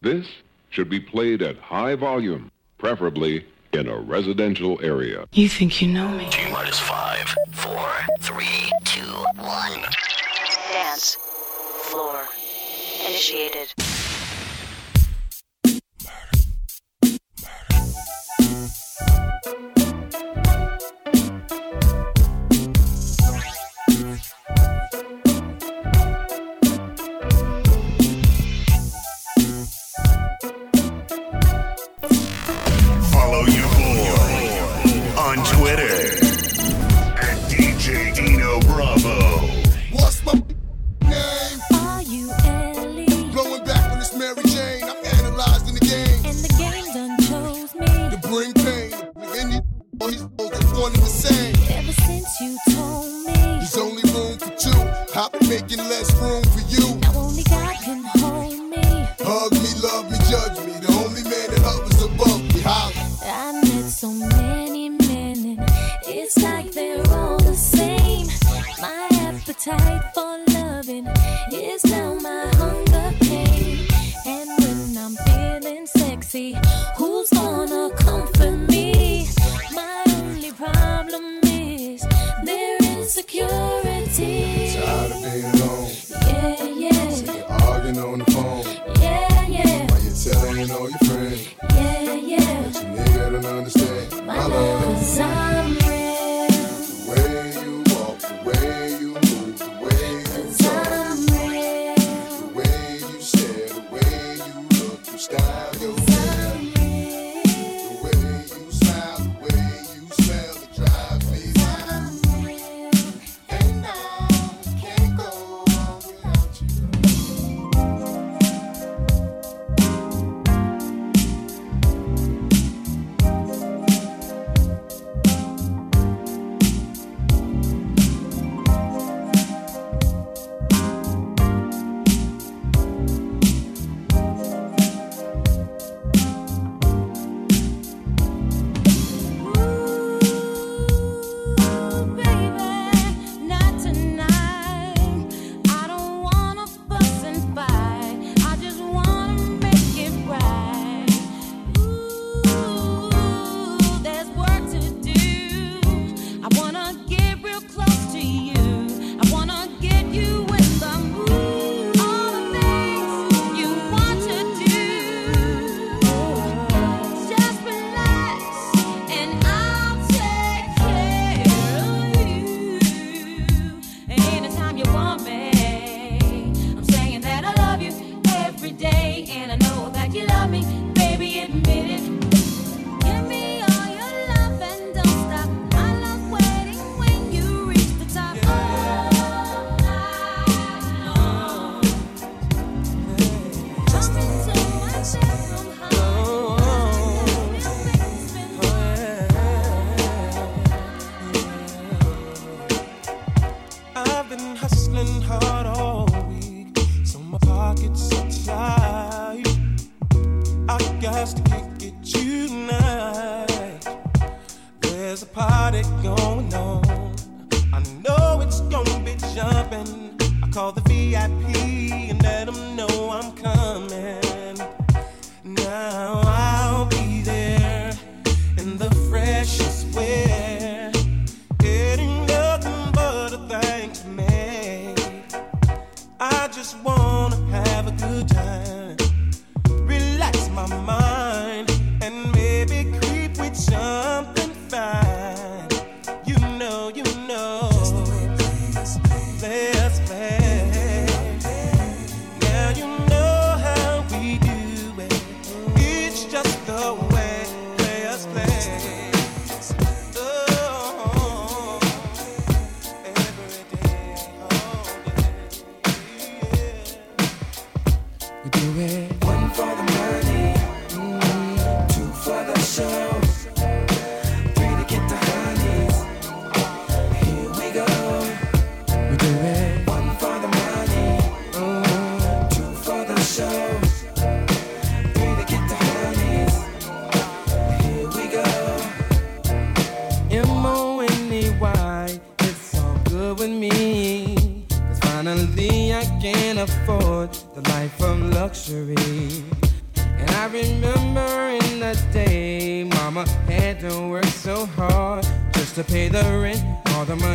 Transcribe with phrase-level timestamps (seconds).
[0.00, 0.28] This
[0.70, 5.26] should be played at high volume, preferably in a residential area.
[5.32, 6.28] You think you know me?
[6.30, 9.02] T minus five, four, three, two,
[9.36, 9.80] one.
[10.72, 11.16] Dance.
[11.90, 12.26] Floor.
[13.08, 13.74] Initiated.
[85.44, 85.67] I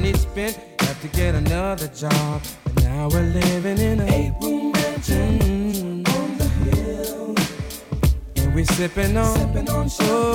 [0.00, 2.42] money spent, have to get another job.
[2.64, 6.16] And now we're living in a eight room mansion mm-hmm.
[6.16, 7.34] on the hill.
[8.36, 10.29] And we're sipping on, sipping on sugar.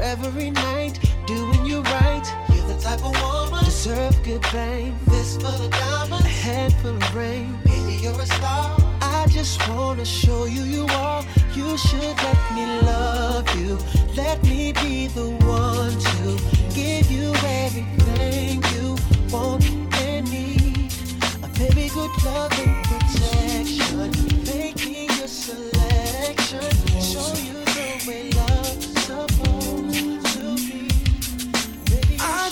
[0.00, 2.26] every night, doing you right.
[2.52, 4.96] You're the type of woman deserve good fame.
[5.06, 7.56] This full of diamonds, a head full of rain.
[7.64, 8.76] Baby, you're a star.
[9.00, 11.22] I just wanna show you you are.
[11.54, 13.78] You should let me love you.
[14.16, 15.28] Let me be the
[15.60, 16.24] one to
[16.74, 18.96] give you everything you
[19.30, 19.64] want
[20.02, 20.92] and need.
[21.44, 24.10] A baby, good love and protection.
[24.44, 26.70] Making your selection.
[27.10, 28.95] Show you the way love.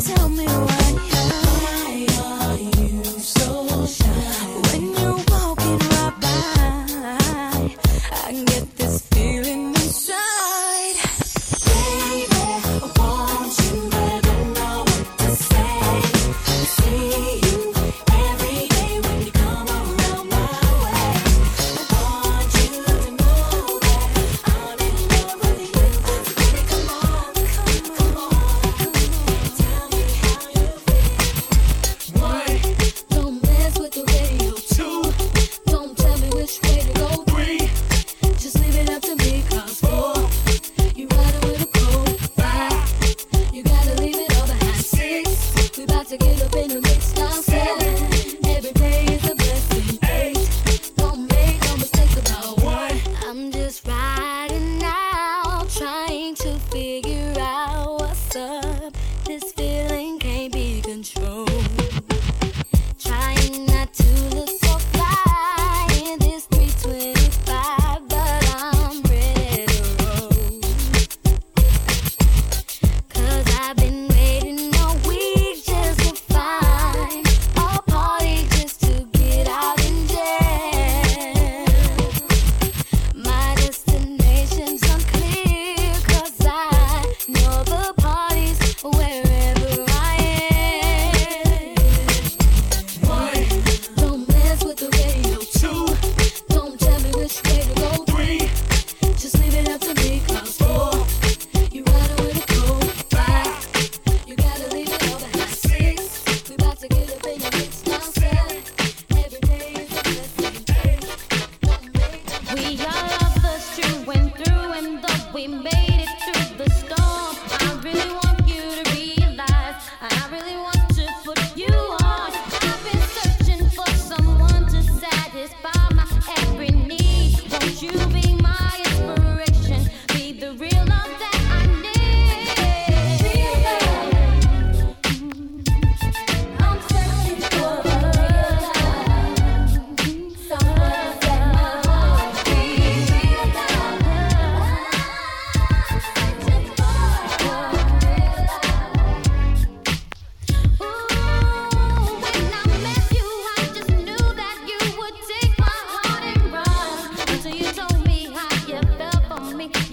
[0.00, 0.73] tell me why,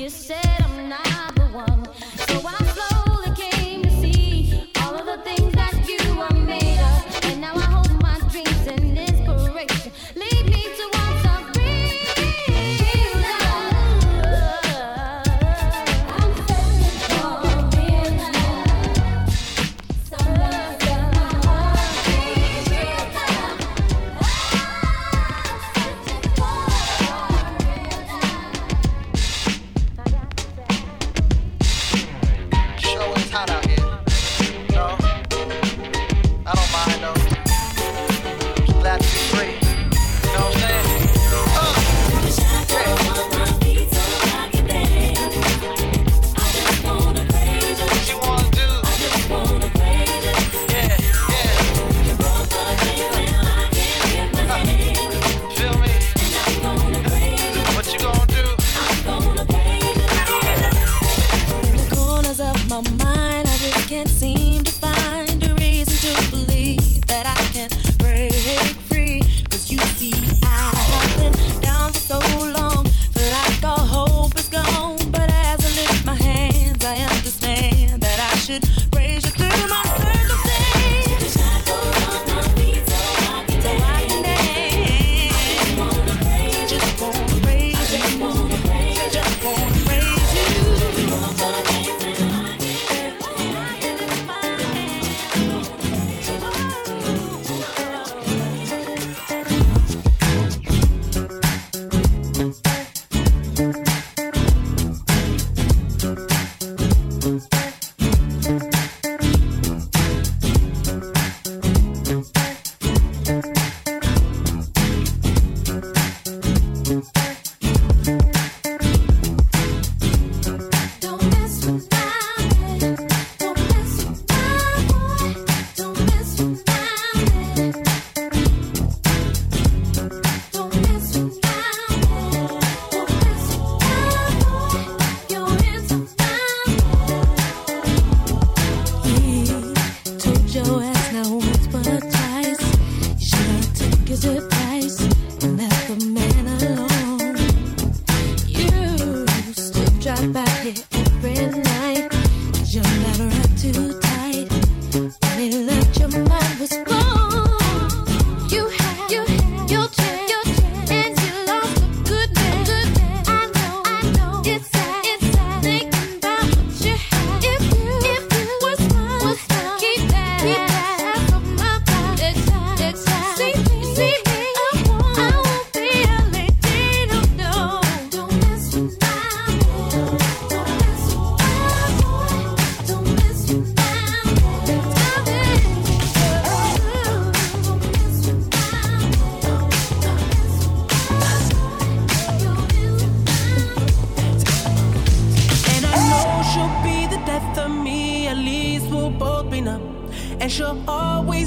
[0.02, 2.21] You said I'm not the one.